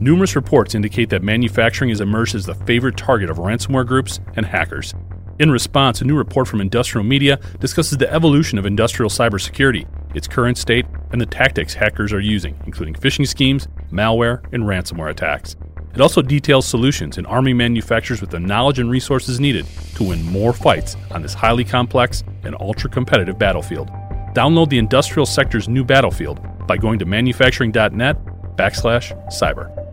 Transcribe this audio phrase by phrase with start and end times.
[0.00, 4.46] Numerous reports indicate that manufacturing has emerged as the favorite target of ransomware groups and
[4.46, 4.94] hackers.
[5.40, 10.28] In response, a new report from Industrial Media discusses the evolution of industrial cybersecurity, its
[10.28, 15.56] current state, and the tactics hackers are using, including phishing schemes, malware, and ransomware attacks.
[15.94, 20.22] It also details solutions in arming manufacturers with the knowledge and resources needed to win
[20.22, 23.88] more fights on this highly complex and ultra competitive battlefield.
[24.32, 28.16] Download the industrial sector's new battlefield by going to manufacturing.net
[28.56, 29.87] backslash cyber.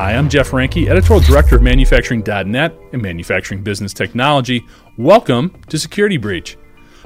[0.00, 4.64] Hi, I'm Jeff Reinke, editorial director of manufacturing.net and manufacturing business technology.
[4.96, 6.56] Welcome to Security Breach.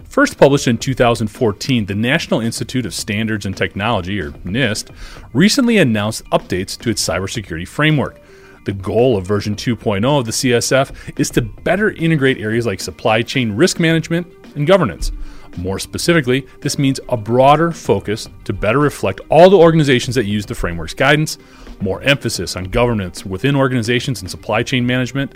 [0.05, 4.95] First published in 2014, the National Institute of Standards and Technology, or NIST,
[5.33, 8.21] recently announced updates to its cybersecurity framework.
[8.67, 13.23] The goal of version 2.0 of the CSF is to better integrate areas like supply
[13.23, 15.13] chain risk management and governance.
[15.57, 20.47] More specifically, this means a broader focus to better reflect all the organizations that use
[20.47, 21.39] the framework's guidance,
[21.81, 25.35] more emphasis on governance within organizations and supply chain management,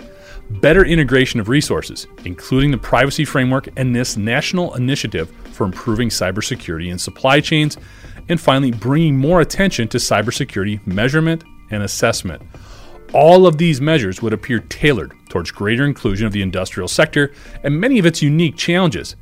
[0.49, 6.89] better integration of resources, including the privacy framework and this national initiative for improving cybersecurity
[6.89, 7.77] in supply chains,
[8.29, 12.41] and finally, bringing more attention to cybersecurity measurement and assessment.
[13.13, 17.79] All of these measures would appear tailored towards greater inclusion of the industrial sector and
[17.79, 19.15] many of its unique challenges.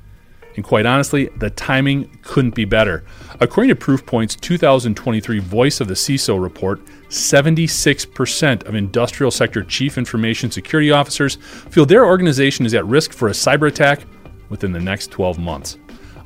[0.56, 3.04] And quite honestly, the timing couldn't be better.
[3.42, 10.50] According to Proofpoint's 2023 Voice of the CISO report, 76% of industrial sector chief information
[10.50, 14.02] security officers feel their organization is at risk for a cyber attack
[14.48, 15.78] within the next 12 months.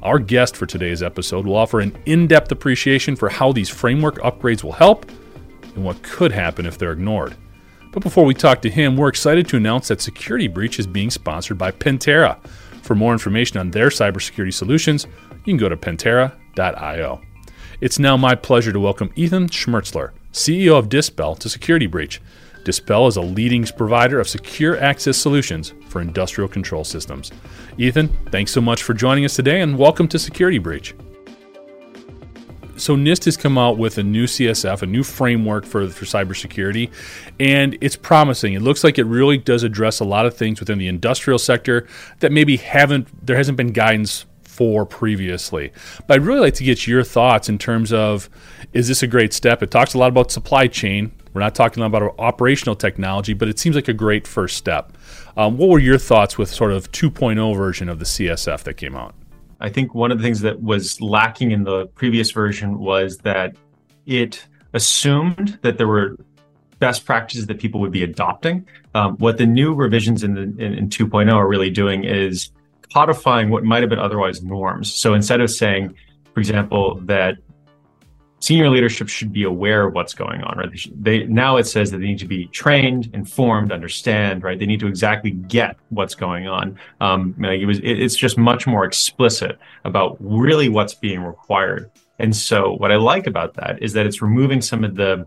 [0.04, 4.20] Our guest for today's episode will offer an in depth appreciation for how these framework
[4.20, 5.10] upgrades will help
[5.76, 7.36] and what could happen if they're ignored.
[7.92, 11.10] But before we talk to him, we're excited to announce that Security Breach is being
[11.10, 12.38] sponsored by Pentera.
[12.84, 15.08] For more information on their cybersecurity solutions,
[15.46, 17.22] you can go to pentera.io.
[17.82, 22.22] It's now my pleasure to welcome Ethan Schmertzler, CEO of Dispel, to Security Breach.
[22.66, 27.32] Dispel is a leading provider of secure access solutions for industrial control systems.
[27.78, 30.94] Ethan, thanks so much for joining us today and welcome to Security Breach.
[32.76, 36.90] So NIST has come out with a new CSF, a new framework for, for cybersecurity,
[37.40, 38.54] and it's promising.
[38.54, 41.88] It looks like it really does address a lot of things within the industrial sector
[42.20, 44.26] that maybe haven't there hasn't been guidance
[44.60, 45.72] for previously.
[46.06, 48.30] But I'd really like to get your thoughts in terms of
[48.74, 49.64] is this a great step?
[49.64, 51.14] It talks a lot about supply chain.
[51.34, 54.98] We're not talking about operational technology, but it seems like a great first step.
[55.38, 58.98] Um, what were your thoughts with sort of 2.0 version of the CSF that came
[58.98, 59.16] out?
[59.62, 63.56] I think one of the things that was lacking in the previous version was that
[64.08, 66.18] it assumed that there were
[66.80, 68.68] best practices that people would be adopting.
[68.94, 72.52] Um, what the new revisions in, the, in, in 2.0 are really doing is
[72.94, 74.94] codifying what might have been otherwise norms.
[74.94, 75.96] So instead of saying,
[76.34, 77.38] for example, that
[78.40, 80.72] senior leadership should be aware of what's going on, right?
[80.72, 84.58] They, should, they, now it says that they need to be trained, informed, understand, right?
[84.58, 86.80] They need to exactly get what's going on.
[87.02, 91.92] Um, it was, it, it's just much more explicit about really what's being required.
[92.18, 95.26] And so, what I like about that is that it's removing some of the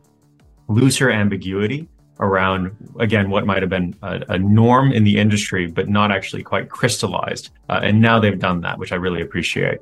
[0.68, 1.88] looser ambiguity
[2.22, 6.42] around again what might have been a, a, norm in the industry but not actually
[6.42, 9.80] quite crystallized uh, and now they've done that which i really appreciate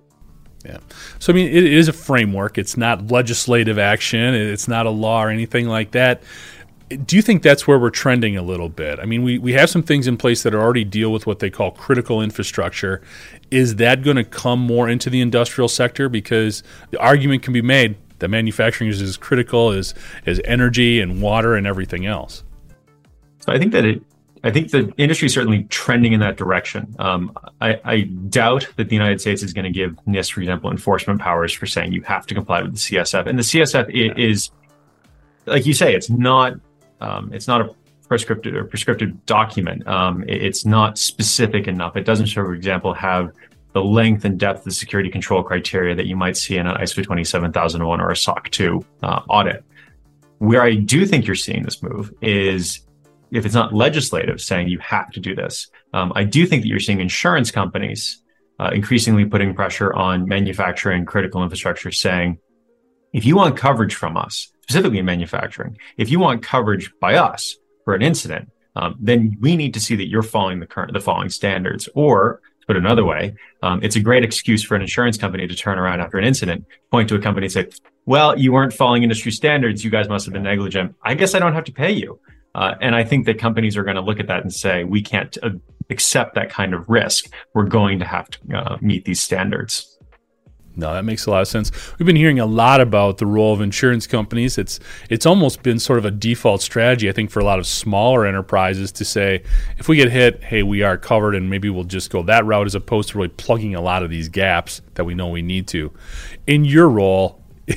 [0.65, 0.79] yeah.
[1.19, 2.59] So, I mean, it is a framework.
[2.59, 6.23] It's not legislative action, it's not a law or anything like that.
[7.07, 8.99] Do you think that's where we're trending a little bit?
[8.99, 11.49] I mean, we, we have some things in place that already deal with what they
[11.49, 13.01] call critical infrastructure.
[13.51, 16.09] Is that going to come more into the industrial sector?
[16.09, 19.95] Because the argument can be made that manufacturing is as critical as,
[20.27, 22.45] as energy and water and everything else.
[23.41, 24.03] So I think that it
[24.43, 26.95] I think the industry is certainly trending in that direction.
[26.99, 30.71] Um, I, I, doubt that the United States is going to give NIST, for example,
[30.71, 33.27] enforcement powers for saying you have to comply with the CSF.
[33.27, 34.15] And the CSF yeah.
[34.17, 34.51] is,
[35.45, 36.55] like you say, it's not
[37.03, 37.75] um, it's not a
[38.09, 39.87] prescriptive or prescriptive document.
[39.87, 41.97] Um, it, it's not specific enough.
[41.97, 43.33] It doesn't, show, for example, have
[43.73, 47.05] the length and depth of security control criteria that you might see in an ISO
[47.05, 49.65] 27001 or a SOC 2 uh, audit.
[50.39, 52.81] Where I do think you're seeing this move is
[53.31, 56.69] if it's not legislative saying you have to do this, um, I do think that
[56.69, 58.23] you're seeing insurance companies
[58.59, 62.39] uh, increasingly putting pressure on manufacturing critical infrastructure saying,
[63.13, 67.57] if you want coverage from us, specifically in manufacturing, if you want coverage by us
[67.85, 71.01] for an incident, um, then we need to see that you're following the current, the
[71.01, 71.89] following standards.
[71.95, 75.79] Or put another way, um, it's a great excuse for an insurance company to turn
[75.79, 77.67] around after an incident, point to a company and say,
[78.07, 79.85] well, you weren't following industry standards.
[79.85, 80.95] You guys must have been negligent.
[81.03, 82.19] I guess I don't have to pay you.
[82.55, 85.03] Uh, and I think that companies are going to look at that and say, we
[85.03, 85.51] can't uh,
[85.89, 87.33] accept that kind of risk.
[87.55, 89.99] We're going to have to uh, meet these standards.
[90.81, 91.71] No, that makes a lot of sense.
[91.99, 94.57] We've been hearing a lot about the role of insurance companies.
[94.57, 94.81] It's
[95.11, 98.27] it's almost been sort of a default strategy, I think, for a lot of smaller
[98.27, 99.43] enterprises to say,
[99.77, 102.67] if we get hit, hey, we are covered, and maybe we'll just go that route
[102.67, 105.69] as opposed to really plugging a lot of these gaps that we know we need
[105.69, 105.93] to.
[106.47, 107.45] In your role,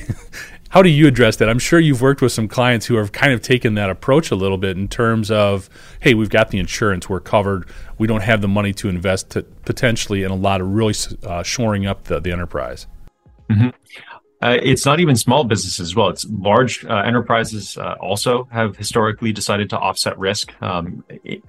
[0.74, 1.48] how do you address that?
[1.48, 4.34] I'm sure you've worked with some clients who have kind of taken that approach a
[4.34, 8.40] little bit in terms of, hey, we've got the insurance, we're covered, we don't have
[8.40, 12.18] the money to invest to potentially in a lot of really uh, shoring up the,
[12.18, 12.88] the enterprise.
[13.50, 13.68] Mm-hmm.
[14.42, 16.08] Uh, it's not even small businesses as well.
[16.08, 21.02] It's large uh, enterprises uh, also have historically decided to offset risk um,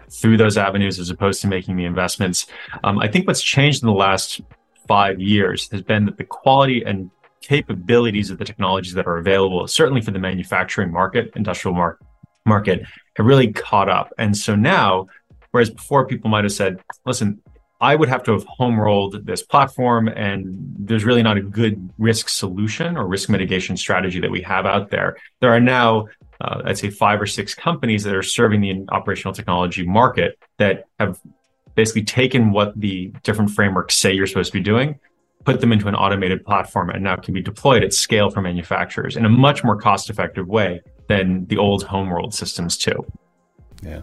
[0.09, 2.47] through those avenues as opposed to making the investments.
[2.86, 4.39] Um, I think what's changed in the last
[4.88, 7.12] five years has been that the quality and
[7.42, 12.00] capabilities of the technologies that are available, certainly for the manufacturing market, industrial mar-
[12.45, 12.86] market,
[13.18, 14.13] have really caught up.
[14.18, 15.07] And so now,
[15.51, 17.41] whereas before people might have said, listen,
[17.86, 20.44] I would have to have home rolled this platform, and
[20.80, 24.90] there's really not a good risk solution or risk mitigation strategy that we have out
[24.90, 25.18] there.
[25.40, 26.08] There are now,
[26.42, 30.86] uh, I'd say, five or six companies that are serving the operational technology market that
[31.00, 31.20] have
[31.76, 35.00] basically taken what the different frameworks say you're supposed to be doing
[35.44, 39.16] put them into an automated platform and now can be deployed at scale for manufacturers
[39.16, 43.06] in a much more cost effective way than the old home homeworld systems too.
[43.84, 44.02] Yeah.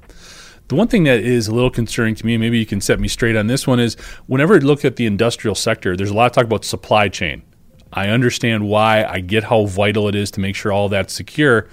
[0.72, 3.06] The one thing that is a little concerning to me, maybe you can set me
[3.06, 3.94] straight on this one, is
[4.26, 7.42] whenever I look at the industrial sector, there's a lot of talk about supply chain.
[7.92, 11.68] I understand why, I get how vital it is to make sure all that's secure,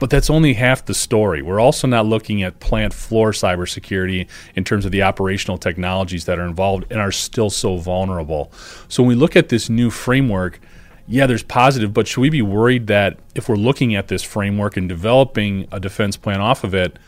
[0.00, 1.40] but that's only half the story.
[1.40, 6.40] We're also not looking at plant floor cybersecurity in terms of the operational technologies that
[6.40, 8.50] are involved and are still so vulnerable.
[8.88, 10.58] So when we look at this new framework,
[11.06, 14.76] yeah, there's positive, but should we be worried that if we're looking at this framework
[14.76, 16.98] and developing a defense plan off of it,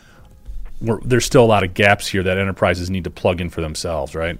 [0.81, 4.15] there's still a lot of gaps here that enterprises need to plug in for themselves,
[4.15, 4.37] right?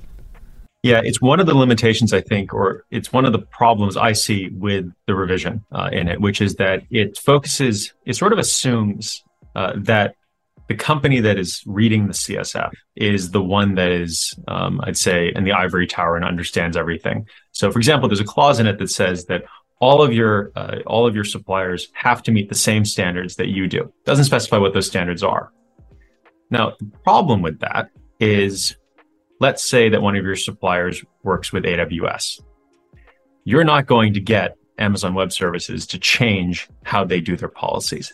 [0.84, 4.12] Yeah, it's one of the limitations, I think, or it's one of the problems I
[4.14, 8.38] see with the revision uh, in it, which is that it focuses, it sort of
[8.38, 9.24] assumes
[9.56, 10.16] uh, that
[10.68, 15.32] the company that is reading the CSF is the one that is, um, I'd say,
[15.36, 17.28] in the ivory tower and understands everything.
[17.52, 19.46] So, for example, there's a clause in it that says that
[19.80, 23.48] all of your uh, all of your suppliers have to meet the same standards that
[23.48, 23.92] you do.
[24.06, 25.52] Doesn't specify what those standards are.
[26.50, 27.90] Now, the problem with that
[28.20, 28.76] is
[29.40, 32.42] let's say that one of your suppliers works with AWS.
[33.44, 38.14] You're not going to get Amazon Web Services to change how they do their policies.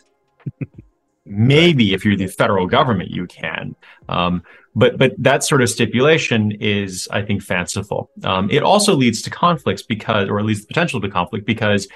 [1.24, 3.76] Maybe if you're the federal government, you can.
[4.08, 4.42] Um,
[4.74, 8.10] but but that sort of stipulation is, I think, fanciful.
[8.24, 11.88] Um, it also leads to conflicts because, or at least the potential to conflict, because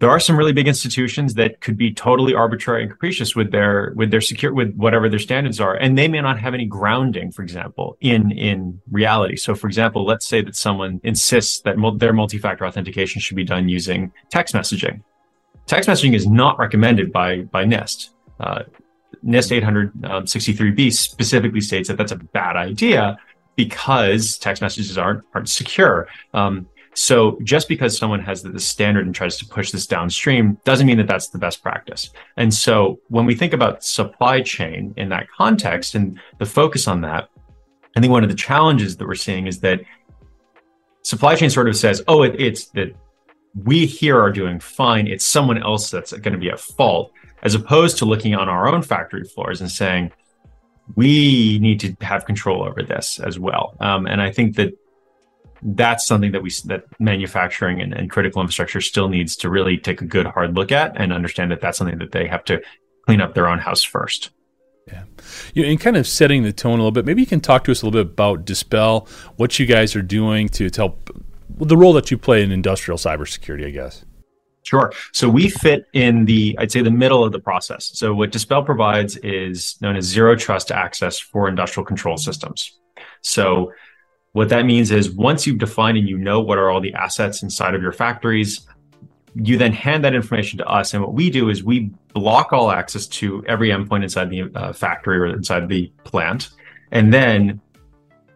[0.00, 3.92] there are some really big institutions that could be totally arbitrary and capricious with their
[3.94, 7.30] with their secure with whatever their standards are and they may not have any grounding
[7.30, 9.36] for example in in reality.
[9.36, 13.68] So for example let's say that someone insists that their multi-factor authentication should be done
[13.68, 15.02] using text messaging.
[15.66, 18.10] Text messaging is not recommended by by nist
[18.40, 18.62] uh,
[19.24, 23.18] nist 863b um, specifically states that that's a bad idea
[23.54, 26.08] because text messages aren't aren't secure.
[26.32, 26.66] Um,
[27.00, 30.98] so just because someone has the standard and tries to push this downstream doesn't mean
[30.98, 32.10] that that's the best practice.
[32.36, 37.00] And so when we think about supply chain in that context and the focus on
[37.00, 37.30] that,
[37.96, 39.80] I think one of the challenges that we're seeing is that
[41.00, 42.94] supply chain sort of says, oh, it, it's that
[43.54, 45.06] we here are doing fine.
[45.06, 48.68] It's someone else that's going to be at fault, as opposed to looking on our
[48.68, 50.12] own factory floors and saying,
[50.96, 53.74] we need to have control over this as well.
[53.80, 54.74] Um, and I think that
[55.62, 60.00] that's something that we that manufacturing and, and critical infrastructure still needs to really take
[60.00, 62.60] a good hard look at and understand that that's something that they have to
[63.06, 64.30] clean up their own house first.
[64.86, 65.04] Yeah.
[65.54, 67.64] You know, and kind of setting the tone a little bit, maybe you can talk
[67.64, 71.10] to us a little bit about Dispel, what you guys are doing to, to help
[71.48, 74.04] the role that you play in industrial cybersecurity, I guess.
[74.62, 74.92] Sure.
[75.12, 77.90] So we fit in the, I'd say, the middle of the process.
[77.94, 82.78] So what Dispel provides is known as zero trust access for industrial control systems.
[83.22, 83.72] So
[84.32, 87.42] what that means is once you've defined and you know what are all the assets
[87.42, 88.66] inside of your factories,
[89.34, 90.94] you then hand that information to us.
[90.94, 94.72] And what we do is we block all access to every endpoint inside the uh,
[94.72, 96.50] factory or inside the plant.
[96.92, 97.60] And then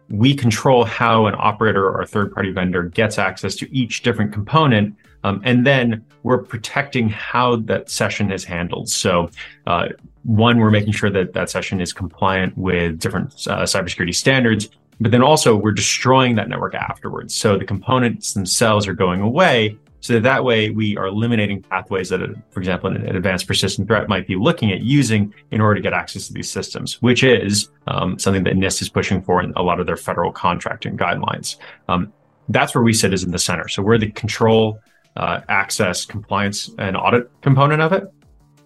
[0.09, 4.31] we control how an operator or a third party vendor gets access to each different
[4.31, 4.95] component.
[5.23, 8.89] Um, and then we're protecting how that session is handled.
[8.89, 9.29] So,
[9.65, 9.87] uh,
[10.23, 15.11] one, we're making sure that that session is compliant with different uh, cybersecurity standards but
[15.11, 17.35] then also we're destroying that network afterwards.
[17.35, 19.77] So the components themselves are going away.
[19.99, 22.19] So that, that way we are eliminating pathways that,
[22.51, 25.93] for example, an advanced persistent threat might be looking at using in order to get
[25.93, 29.63] access to these systems, which is um, something that NIST is pushing for in a
[29.63, 31.57] lot of their federal contracting guidelines.
[31.89, 32.13] Um,
[32.49, 33.67] that's where we sit is in the center.
[33.67, 34.79] So we're the control,
[35.17, 38.03] uh, access, compliance, and audit component of it.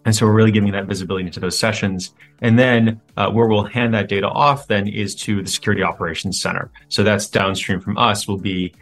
[0.05, 2.13] And so we're really giving that visibility into those sessions.
[2.41, 6.41] And then uh, where we'll hand that data off then is to the security operations
[6.41, 6.71] center.
[6.87, 8.73] So that's downstream from us will be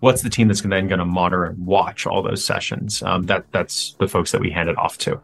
[0.00, 3.02] what's the team that's then going to monitor and watch all those sessions.
[3.02, 5.20] Um, that that's the folks that we hand it off to.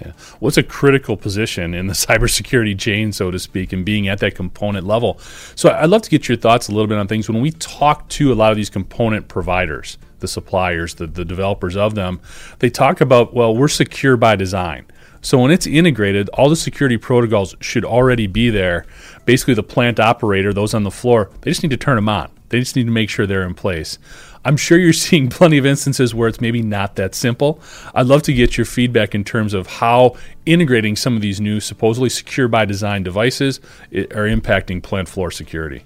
[0.00, 0.12] Yeah.
[0.38, 4.34] What's a critical position in the cybersecurity chain, so to speak, and being at that
[4.34, 5.18] component level?
[5.54, 7.28] So I'd love to get your thoughts a little bit on things.
[7.28, 11.76] When we talk to a lot of these component providers, the suppliers, the, the developers
[11.76, 12.20] of them,
[12.58, 14.86] they talk about, well, we're secure by design.
[15.20, 18.86] So when it's integrated, all the security protocols should already be there.
[19.24, 22.30] Basically, the plant operator, those on the floor, they just need to turn them on.
[22.48, 23.98] They just need to make sure they're in place.
[24.44, 27.60] I'm sure you're seeing plenty of instances where it's maybe not that simple.
[27.94, 31.60] I'd love to get your feedback in terms of how integrating some of these new,
[31.60, 33.60] supposedly secure by design devices
[33.92, 35.84] are impacting plant floor security.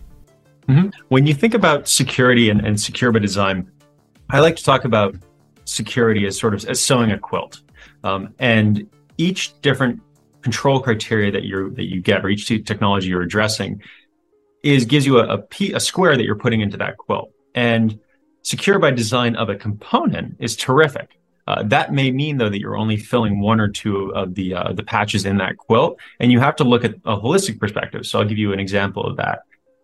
[0.69, 0.91] Mm-hmm.
[1.09, 3.71] When you think about security and, and secure by design,
[4.33, 5.15] I like to talk about
[5.67, 7.61] security as sort of as sewing a quilt.
[8.03, 10.01] Um, and each different
[10.41, 13.83] control criteria that you that you get or each technology you're addressing
[14.65, 17.31] is gives you a, a, a square that you're putting into that quilt.
[17.55, 18.01] And
[18.41, 21.19] secure by design of a component is terrific.
[21.47, 24.73] Uh, that may mean though that you're only filling one or two of the uh,
[24.73, 28.07] the patches in that quilt, and you have to look at a holistic perspective.
[28.07, 29.43] So I'll give you an example of that.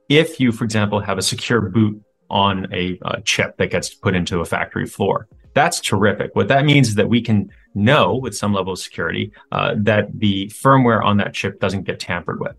[0.08, 4.14] If you, for example, have a secure boot on a, a chip that gets put
[4.14, 6.34] into a factory floor, that's terrific.
[6.34, 10.18] What that means is that we can know with some level of security uh, that
[10.18, 12.56] the firmware on that chip doesn't get tampered with.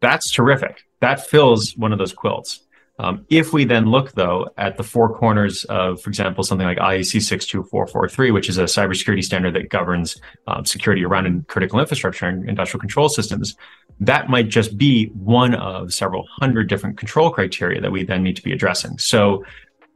[0.00, 0.84] That's terrific.
[1.00, 2.60] That fills one of those quilts.
[2.98, 6.78] Um, if we then look, though, at the four corners of, for example, something like
[6.78, 12.48] IEC 62443, which is a cybersecurity standard that governs um, security around critical infrastructure and
[12.48, 13.56] industrial control systems,
[14.00, 18.36] that might just be one of several hundred different control criteria that we then need
[18.36, 18.98] to be addressing.
[18.98, 19.44] So,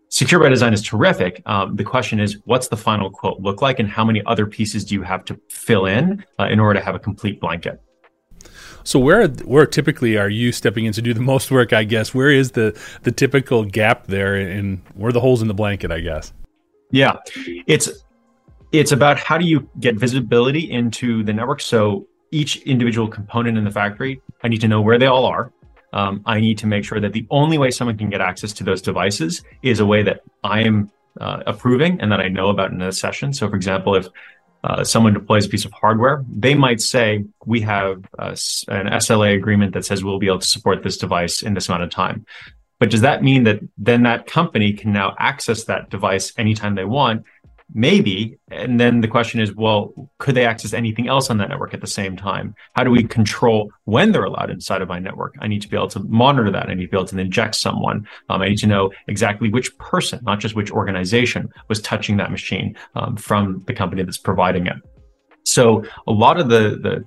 [0.08, 1.42] secure by design is terrific.
[1.46, 4.84] Um, the question is, what's the final quote look like, and how many other pieces
[4.84, 7.80] do you have to fill in uh, in order to have a complete blanket?
[8.84, 11.72] So where where typically are you stepping in to do the most work?
[11.72, 15.48] I guess where is the the typical gap there, and where are the holes in
[15.48, 15.90] the blanket?
[15.90, 16.32] I guess.
[16.90, 17.16] Yeah,
[17.66, 17.90] it's
[18.72, 21.60] it's about how do you get visibility into the network.
[21.60, 25.52] So each individual component in the factory, I need to know where they all are.
[25.92, 28.64] Um, I need to make sure that the only way someone can get access to
[28.64, 32.72] those devices is a way that I am uh, approving and that I know about
[32.72, 33.32] in a session.
[33.32, 34.06] So, for example, if
[34.64, 39.72] uh, someone deploys a piece of hardware, they might say, we have an SLA agreement
[39.74, 42.26] that says we'll be able to support this device in this amount of time.
[42.78, 46.84] But does that mean that then that company can now access that device anytime they
[46.84, 47.24] want
[47.74, 48.38] Maybe.
[48.50, 51.82] And then the question is, well, could they access anything else on that network at
[51.82, 52.54] the same time?
[52.72, 55.34] How do we control when they're allowed inside of my network?
[55.40, 56.70] I need to be able to monitor that.
[56.70, 58.08] I need to be able to inject someone.
[58.30, 62.30] Um, I need to know exactly which person, not just which organization, was touching that
[62.30, 64.76] machine um, from the company that's providing it.
[65.44, 67.04] So a lot of the the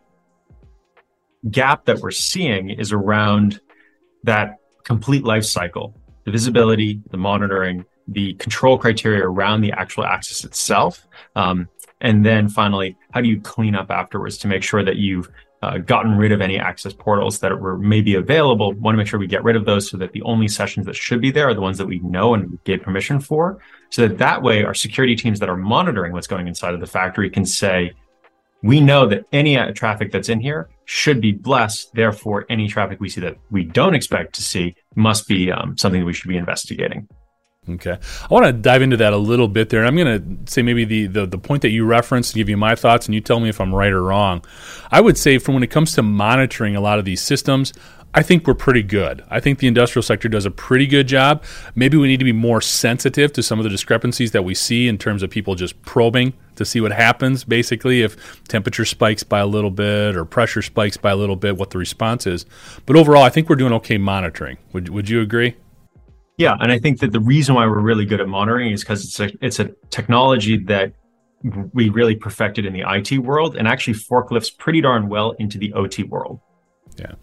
[1.50, 3.60] gap that we're seeing is around
[4.24, 10.44] that complete life cycle, the visibility, the monitoring, the control criteria around the actual access
[10.44, 11.08] itself.
[11.36, 11.68] Um,
[12.02, 15.30] and then finally, how do you clean up afterwards to make sure that you've
[15.62, 18.74] uh, gotten rid of any access portals that were maybe available?
[18.74, 20.96] Want to make sure we get rid of those so that the only sessions that
[20.96, 23.60] should be there are the ones that we know and gave permission for.
[23.92, 26.88] So that that way, our security teams that are monitoring what's going inside of the
[26.88, 27.94] factory can say,
[28.64, 31.94] we know that any uh, traffic that's in here should be blessed.
[31.94, 36.02] Therefore, any traffic we see that we don't expect to see must be um, something
[36.02, 37.08] that we should be investigating.
[37.70, 37.96] Okay.
[38.24, 39.86] I want to dive into that a little bit there.
[39.86, 42.58] I'm going to say maybe the, the, the point that you referenced, to give you
[42.58, 44.44] my thoughts, and you tell me if I'm right or wrong.
[44.90, 47.72] I would say, from when it comes to monitoring a lot of these systems,
[48.16, 49.24] I think we're pretty good.
[49.30, 51.44] I think the industrial sector does a pretty good job.
[51.76, 54.88] Maybe we need to be more sensitive to some of the discrepancies that we see
[54.88, 59.40] in terms of people just probing to see what happens, basically, if temperature spikes by
[59.40, 62.44] a little bit or pressure spikes by a little bit, what the response is.
[62.88, 64.58] But overall, I think we're doing okay monitoring.
[64.74, 65.56] Would, would you agree?
[66.42, 69.04] Yeah, and I think that the reason why we're really good at monitoring is because
[69.06, 70.92] it's a it's a technology that
[71.74, 75.72] we really perfected in the IT world and actually forklifts pretty darn well into the
[75.74, 76.40] OT world.
[76.98, 77.14] Yeah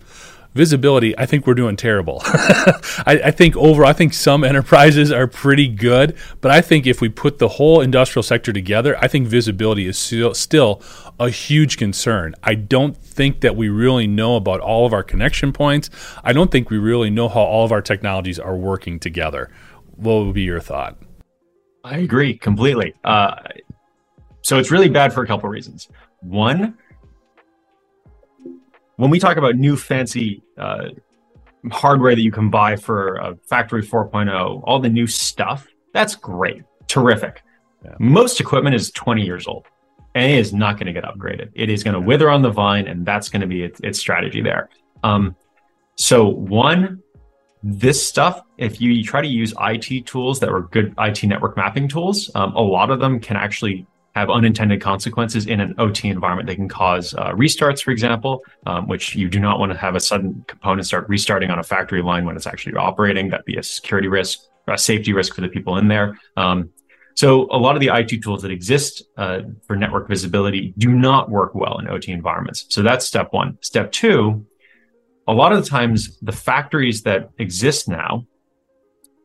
[0.55, 2.21] visibility, I think we're doing terrible.
[2.25, 7.01] I, I, think over, I think some enterprises are pretty good, but I think if
[7.01, 10.83] we put the whole industrial sector together, I think visibility is still, still
[11.21, 12.35] a huge concern.
[12.43, 15.91] I don't think that we really know about all of our connection points.
[16.25, 19.51] I don't think we really know how all of our technologies are working together.
[19.97, 20.97] What would be your thought?
[21.85, 22.95] I agree completely.
[23.05, 23.37] Uh,
[24.43, 25.89] so it's really bad for a couple reasons.
[26.21, 26.77] One,
[28.99, 30.89] when we talk about new fancy uh,
[31.71, 36.65] hardware that you can buy for a factory 4.0, all the new stuff, that's great,
[36.89, 37.43] terrific.
[37.85, 37.95] Yeah.
[38.01, 39.67] Most equipment is 20 years old
[40.15, 41.51] and it is not going to get upgraded.
[41.55, 44.01] It is going to wither on the vine, and that's going to be its, its
[44.01, 44.69] strategy there.
[45.05, 45.37] Um,
[45.97, 47.03] so, one,
[47.63, 51.57] this stuff, if you, you, try to use IT tools that were good IT network
[51.57, 53.87] mapping tools, um, a lot of them can actually
[54.19, 56.47] have unintended consequences in an OT environment.
[56.47, 59.95] They can cause uh, restarts, for example, um, which you do not want to have
[59.95, 63.29] a sudden component start restarting on a factory line when it's actually operating.
[63.29, 66.19] That'd be a security risk, a safety risk for the people in there.
[66.37, 66.71] Um,
[67.15, 71.31] so a lot of the IT tools that exist uh, for network visibility do not
[71.31, 72.67] work well in OT environments.
[72.69, 73.59] So that's step one.
[73.61, 74.47] Step two,
[75.27, 78.27] a lot of the times the factories that exist now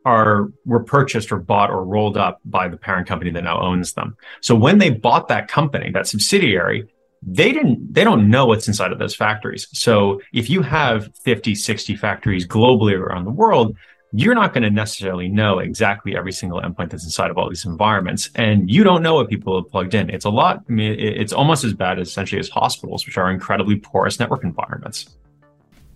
[0.04, 3.94] are were purchased or bought or rolled up by the parent company that now owns
[3.94, 4.16] them.
[4.40, 6.86] So when they bought that company, that subsidiary,
[7.26, 9.66] they didn't they don't know what's inside of those factories.
[9.72, 13.76] So if you have 50, 60 factories globally around the world,
[14.16, 17.64] you're not going to necessarily know exactly every single endpoint that's inside of all these
[17.64, 18.30] environments.
[18.36, 20.08] And you don't know what people have plugged in.
[20.08, 20.62] It's a lot.
[20.68, 25.16] I mean, it's almost as bad essentially as hospitals, which are incredibly porous network environments.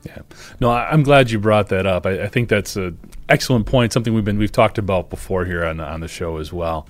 [0.08, 0.22] Yeah.
[0.58, 2.06] No, I'm glad you brought that up.
[2.06, 2.98] I, I think that's an
[3.28, 6.50] excellent point, something we've been we've talked about before here on on the show as
[6.50, 6.88] well.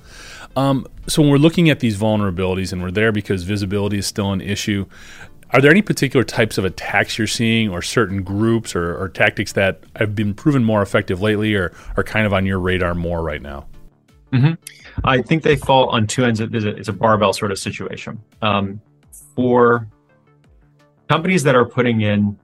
[0.56, 4.30] Um, so when we're looking at these vulnerabilities, and we're there because visibility is still
[4.30, 4.86] an issue,
[5.50, 9.52] are there any particular types of attacks you're seeing, or certain groups or, or tactics
[9.54, 13.22] that have been proven more effective lately, or are kind of on your radar more
[13.22, 13.66] right now?
[14.32, 14.52] Mm-hmm.
[15.04, 16.38] I think they fall on two ends.
[16.38, 18.22] Of, it's a barbell sort of situation.
[18.42, 18.80] Um,
[19.34, 19.88] for
[21.08, 22.38] companies that are putting in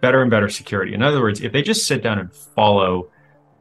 [0.00, 3.10] better and better security, in other words, if they just sit down and follow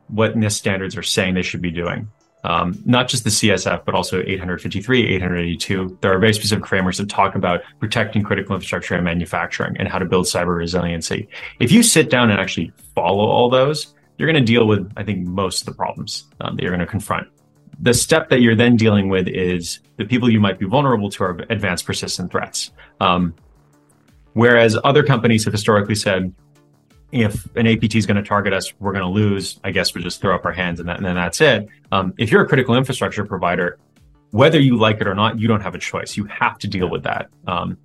[0.07, 2.09] what NIST standards are saying they should be doing,
[2.43, 5.97] um, not just the CSF, but also 853, 882.
[6.01, 9.99] There are very specific frameworks that talk about protecting critical infrastructure and manufacturing and how
[9.99, 11.27] to build cyber resiliency.
[11.59, 15.03] If you sit down and actually follow all those, you're going to deal with, I
[15.03, 17.27] think, most of the problems um, that you're going to confront.
[17.79, 21.23] The step that you're then dealing with is the people you might be vulnerable to
[21.23, 22.71] are advanced persistent threats.
[22.99, 23.35] Um,
[24.37, 26.31] whereas other companies have historically said,
[27.11, 29.59] if an APT is going to target us, we're going to lose.
[29.63, 31.67] I guess we just throw up our hands and, that, and then that's it.
[31.91, 33.79] Um, if you're a critical infrastructure provider,
[34.29, 36.15] whether you like it or not, you don't have a choice.
[36.15, 37.29] You have to deal with that.
[37.47, 37.77] Um,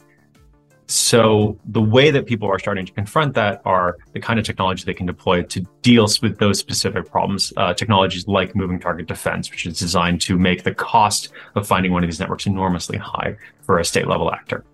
[0.89, 4.85] so the way that people are starting to confront that are the kind of technology
[4.85, 7.51] they can deploy to deal with those specific problems.
[7.57, 11.93] Uh, technologies like moving target defense, which is designed to make the cost of finding
[11.93, 14.65] one of these networks enormously high for a state level actor.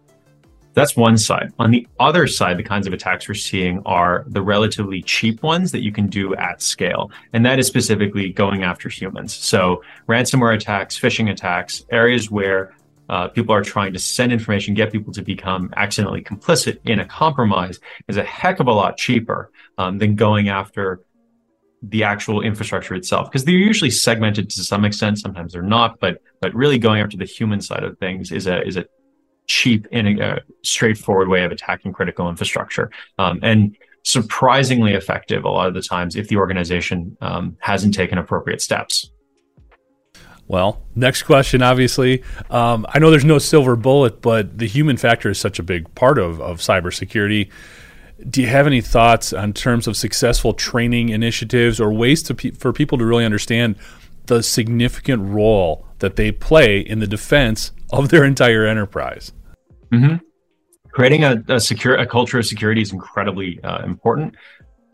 [0.78, 1.52] That's one side.
[1.58, 5.72] On the other side, the kinds of attacks we're seeing are the relatively cheap ones
[5.72, 7.10] that you can do at scale.
[7.32, 9.34] And that is specifically going after humans.
[9.34, 12.76] So ransomware attacks, phishing attacks, areas where
[13.08, 17.04] uh, people are trying to send information, get people to become accidentally complicit in a
[17.04, 21.00] compromise is a heck of a lot cheaper um, than going after
[21.82, 26.20] the actual infrastructure itself because they're usually segmented to some extent sometimes they're not but
[26.40, 28.84] but really going after the human side of things is a is a
[29.48, 32.90] cheap and a straightforward way of attacking critical infrastructure.
[33.18, 38.16] Um, and surprisingly effective a lot of the times if the organization um, hasn't taken
[38.16, 39.10] appropriate steps.
[40.46, 42.22] Well, next question, obviously.
[42.50, 45.94] Um, I know there's no silver bullet, but the human factor is such a big
[45.94, 47.50] part of, of cybersecurity.
[48.30, 52.52] Do you have any thoughts on terms of successful training initiatives or ways to pe-
[52.52, 53.76] for people to really understand
[54.26, 59.32] the significant role that they play in the defense of their entire enterprise?
[59.92, 60.16] Mm-hmm.
[60.90, 64.34] Creating a, a secure a culture of security is incredibly uh, important.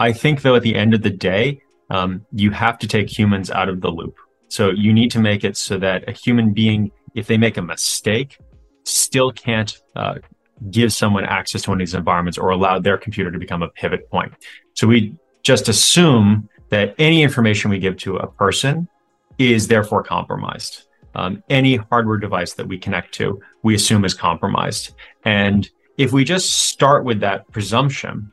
[0.01, 3.51] I think, though, at the end of the day, um, you have to take humans
[3.51, 4.17] out of the loop.
[4.49, 7.63] So you need to make it so that a human being, if they make a
[7.63, 8.39] mistake,
[8.85, 10.17] still can't uh,
[10.71, 13.69] give someone access to one of these environments or allow their computer to become a
[13.69, 14.33] pivot point.
[14.75, 18.89] So we just assume that any information we give to a person
[19.39, 24.95] is therefore compromised um, any hardware device that we connect to, we assume is compromised.
[25.25, 28.33] And if we just start with that presumption,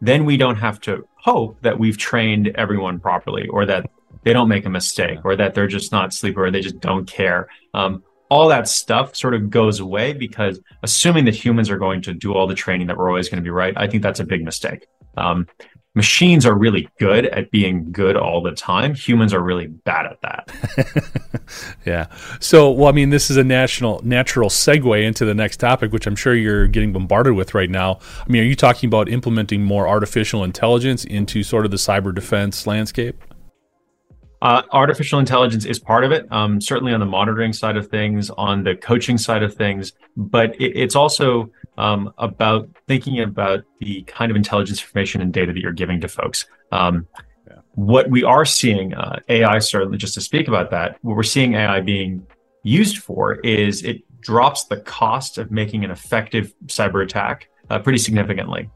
[0.00, 3.90] then we don't have to hope that we've trained everyone properly or that
[4.24, 7.06] they don't make a mistake or that they're just not sleeper or they just don't
[7.06, 7.48] care.
[7.74, 12.14] Um, all that stuff sort of goes away because assuming that humans are going to
[12.14, 14.24] do all the training that we're always going to be right, I think that's a
[14.24, 14.86] big mistake.
[15.16, 15.48] Um,
[15.94, 18.94] machines are really good at being good all the time.
[18.94, 21.50] Humans are really bad at that.
[21.86, 22.06] yeah.
[22.38, 26.06] So, well, I mean, this is a national natural segue into the next topic, which
[26.06, 27.98] I'm sure you're getting bombarded with right now.
[28.20, 32.14] I mean, are you talking about implementing more artificial intelligence into sort of the cyber
[32.14, 33.22] defense landscape?
[34.42, 38.30] Uh, artificial intelligence is part of it, um, certainly on the monitoring side of things,
[38.30, 41.50] on the coaching side of things, but it, it's also
[41.80, 46.08] um, about thinking about the kind of intelligence, information, and data that you're giving to
[46.08, 46.44] folks.
[46.72, 47.06] Um,
[47.48, 47.60] yeah.
[47.74, 51.54] What we are seeing, uh, AI certainly, just to speak about that, what we're seeing
[51.54, 52.26] AI being
[52.62, 57.98] used for is it drops the cost of making an effective cyber attack uh, pretty
[57.98, 58.68] significantly.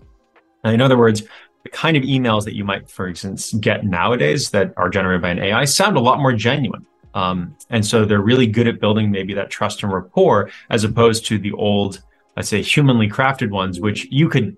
[0.64, 1.24] In other words,
[1.62, 5.28] the kind of emails that you might, for instance, get nowadays that are generated by
[5.28, 6.86] an AI sound a lot more genuine.
[7.12, 11.26] Um, and so they're really good at building maybe that trust and rapport as opposed
[11.26, 12.02] to the old,
[12.36, 14.56] let's say, humanly crafted ones, which you could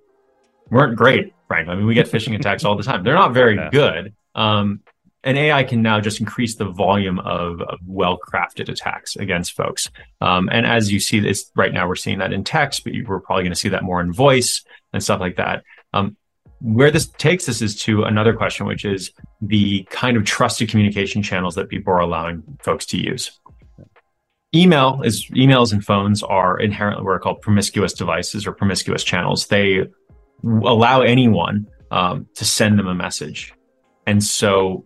[0.70, 1.72] weren't great, frankly.
[1.72, 3.02] I mean, we get phishing attacks all the time.
[3.02, 3.70] They're not very yeah.
[3.70, 4.14] good.
[4.34, 4.80] Um,
[5.24, 9.90] and AI can now just increase the volume of, of well-crafted attacks against folks.
[10.20, 13.18] Um, and as you see this right now, we're seeing that in text, but we're
[13.18, 15.64] probably going to see that more in voice and stuff like that.
[15.92, 16.16] Um,
[16.60, 19.10] where this takes us is to another question, which is
[19.42, 23.40] the kind of trusted communication channels that people are allowing folks to use.
[24.54, 29.46] Email is emails and phones are inherently what are called promiscuous devices or promiscuous channels.
[29.46, 29.86] They
[30.44, 33.52] allow anyone um, to send them a message.
[34.06, 34.84] And so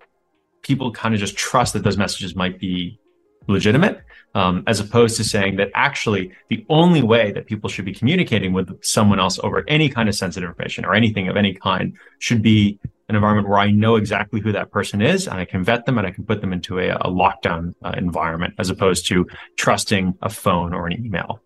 [0.62, 2.98] people kind of just trust that those messages might be
[3.46, 4.02] legitimate,
[4.34, 8.52] um, as opposed to saying that actually the only way that people should be communicating
[8.52, 12.42] with someone else over any kind of sensitive information or anything of any kind should
[12.42, 12.78] be
[13.10, 15.98] an environment where I know exactly who that person is and I can vet them
[15.98, 20.16] and I can put them into a, a lockdown uh, environment as opposed to trusting
[20.22, 21.42] a phone or an email.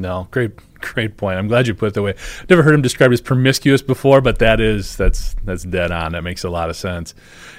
[0.00, 1.38] No, great, great point.
[1.38, 2.14] I'm glad you put it that way.
[2.48, 6.12] Never heard him described as promiscuous before, but that is that's that's dead on.
[6.12, 7.14] That makes a lot of sense.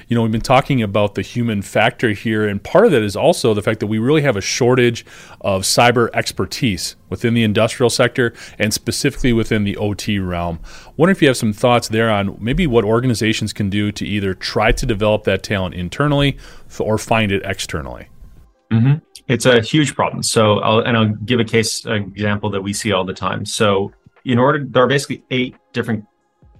[0.07, 3.15] You know, we've been talking about the human factor here, and part of that is
[3.15, 5.05] also the fact that we really have a shortage
[5.41, 10.59] of cyber expertise within the industrial sector and specifically within the OT realm.
[10.97, 14.33] Wonder if you have some thoughts there on maybe what organizations can do to either
[14.33, 16.39] try to develop that talent internally
[16.79, 18.07] or find it externally.
[18.71, 18.93] Mm-hmm.
[19.27, 20.23] It's a huge problem.
[20.23, 23.45] So, I'll, and I'll give a case example that we see all the time.
[23.45, 23.91] So,
[24.25, 26.05] in order, there are basically eight different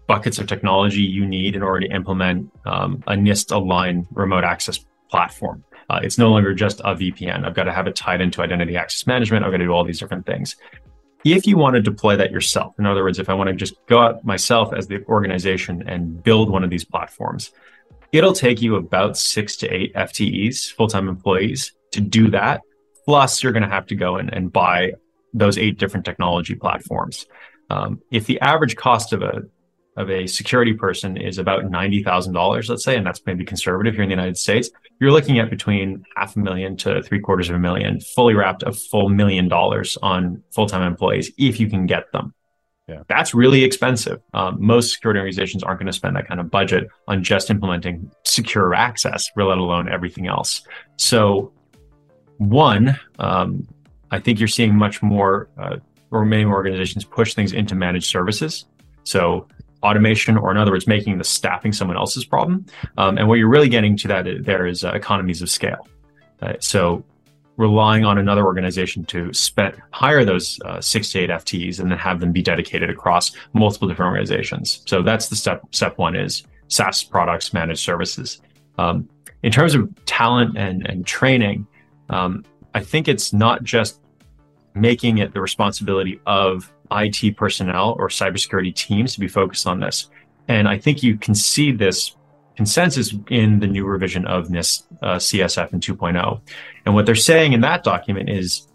[0.08, 4.84] buckets of technology you need in order to implement um, a NIST aligned remote access
[5.10, 5.64] platform.
[5.90, 7.46] Uh, it's no longer just a VPN.
[7.46, 9.46] I've got to have it tied into identity access management.
[9.46, 10.56] I've got to do all these different things.
[11.24, 13.76] If you want to deploy that yourself, in other words, if I want to just
[13.86, 17.52] go out myself as the organization and build one of these platforms,
[18.12, 22.62] it'll take you about six to eight FTEs, full time employees, to do that.
[23.06, 24.94] Plus, you're going to have to go in and buy
[25.34, 27.26] those eight different technology platforms.
[27.70, 29.44] Um, if the average cost of a
[29.98, 33.94] of a security person is about ninety thousand dollars, let's say, and that's maybe conservative
[33.94, 37.50] here in the United States, you're looking at between half a million to three quarters
[37.50, 41.70] of a million, fully wrapped, a full million dollars on full time employees if you
[41.70, 42.34] can get them.
[42.88, 43.04] Yeah.
[43.08, 44.20] That's really expensive.
[44.34, 48.12] Um, most security organizations aren't going to spend that kind of budget on just implementing
[48.26, 50.62] secure access, let alone everything else.
[50.98, 51.54] So
[52.42, 53.68] one, um,
[54.10, 55.78] I think you're seeing much more, uh,
[56.10, 58.66] or many organizations push things into managed services.
[59.04, 59.48] So
[59.84, 62.66] automation, or in other words, making the staffing someone else's problem.
[62.98, 65.88] Um, and what you're really getting to that there is uh, economies of scale.
[66.42, 67.04] Uh, so
[67.58, 71.98] relying on another organization to spend hire those uh, six to eight FTEs and then
[71.98, 74.82] have them be dedicated across multiple different organizations.
[74.88, 75.62] So that's the step.
[75.72, 78.42] Step one is SaaS products, managed services.
[78.80, 79.08] Um,
[79.44, 81.68] in terms of talent and, and training,
[82.12, 84.00] um, I think it's not just
[84.74, 90.10] making it the responsibility of IT personnel or cybersecurity teams to be focused on this.
[90.48, 92.16] And I think you can see this
[92.56, 96.42] consensus in the new revision of NIST uh, CSF in 2.0.
[96.86, 98.68] And what they're saying in that document is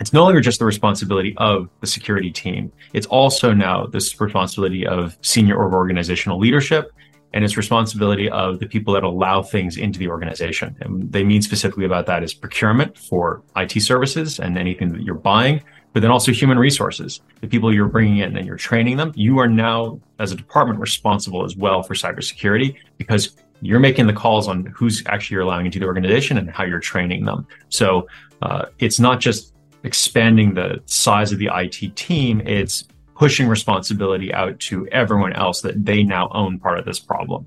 [0.00, 2.72] it's no longer just the responsibility of the security team.
[2.94, 6.90] It's also now this responsibility of senior or organizational leadership
[7.32, 10.76] and it's responsibility of the people that allow things into the organization.
[10.80, 15.14] And they mean specifically about that is procurement for IT services and anything that you're
[15.14, 15.62] buying,
[15.92, 19.12] but then also human resources, the people you're bringing in and you're training them.
[19.14, 24.12] You are now, as a department, responsible as well for cybersecurity because you're making the
[24.12, 27.46] calls on who's actually you're allowing into the organization and how you're training them.
[27.68, 28.08] So
[28.42, 32.84] uh, it's not just expanding the size of the IT team; it's
[33.20, 37.46] pushing responsibility out to everyone else that they now own part of this problem.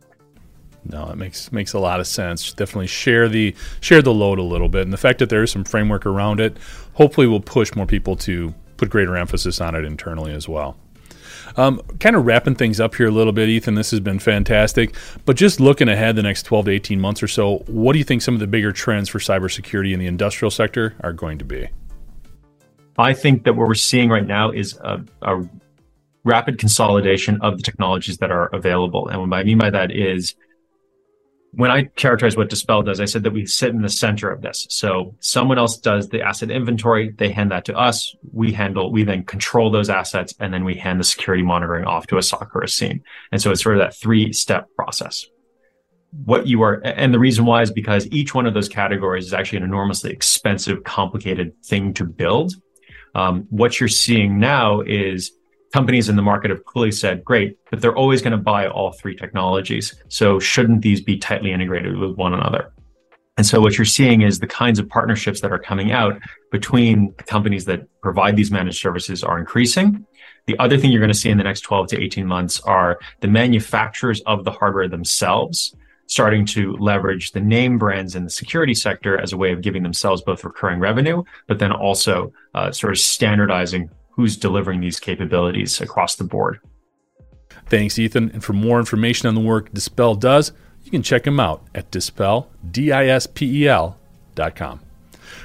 [0.86, 2.54] No, it makes makes a lot of sense.
[2.54, 5.50] Definitely share the share the load a little bit, and the fact that there is
[5.50, 6.58] some framework around it,
[6.94, 10.78] hopefully, will push more people to put greater emphasis on it internally as well.
[11.58, 13.74] Um, kind of wrapping things up here a little bit, Ethan.
[13.74, 14.94] This has been fantastic,
[15.26, 18.06] but just looking ahead the next 12 to 18 months or so, what do you
[18.06, 21.46] think some of the bigger trends for cybersecurity in the industrial sector are going to
[21.46, 21.68] be?
[22.98, 25.44] I think that what we're seeing right now is a, a
[26.24, 29.08] rapid consolidation of the technologies that are available.
[29.08, 30.36] And what I mean by that is
[31.56, 34.42] when I characterize what Dispel does, I said that we sit in the center of
[34.42, 34.66] this.
[34.72, 39.04] So someone else does the asset inventory, they hand that to us, we handle, we
[39.04, 42.56] then control those assets, and then we hand the security monitoring off to a SOC
[42.56, 43.04] or a SIEM.
[43.32, 45.28] And so it's sort of that three step process.
[46.26, 49.34] What you are, and the reason why is because each one of those categories is
[49.34, 52.54] actually an enormously expensive, complicated thing to build.
[53.14, 55.32] Um, what you're seeing now is
[55.74, 58.92] companies in the market have clearly said, great, but they're always going to buy all
[58.92, 59.96] three technologies.
[60.08, 62.72] So shouldn't these be tightly integrated with one another?
[63.38, 67.16] And so what you're seeing is the kinds of partnerships that are coming out between
[67.18, 70.06] the companies that provide these managed services are increasing.
[70.46, 73.00] The other thing you're going to see in the next 12 to 18 months are
[73.22, 78.76] the manufacturers of the hardware themselves starting to leverage the name brands in the security
[78.76, 82.92] sector as a way of giving themselves both recurring revenue, but then also uh, sort
[82.92, 86.60] of standardizing who's delivering these capabilities across the board.
[87.68, 88.32] Thanks, Ethan.
[88.32, 90.52] And for more information on the work Dispel does,
[90.84, 93.98] you can check them out at dispel, D-I-S-P-E-L
[94.36, 94.80] dot com.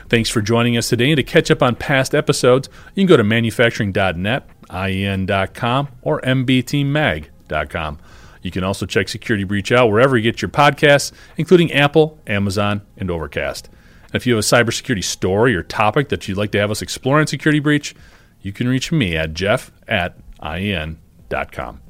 [0.08, 1.10] Thanks for joining us today.
[1.10, 7.98] And to catch up on past episodes, you can go to manufacturing.net, IEN.com, or mbtmag.com.
[8.42, 12.82] You can also check Security Breach out wherever you get your podcasts, including Apple, Amazon,
[12.96, 13.68] and Overcast.
[14.04, 16.82] And if you have a cybersecurity story or topic that you'd like to have us
[16.82, 17.94] explore in Security Breach,
[18.40, 21.80] you can reach me at jeff at IEN.com.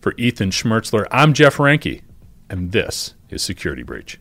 [0.00, 2.02] For Ethan Schmertzler, I'm Jeff Reinke,
[2.48, 4.18] and this is Security Breach.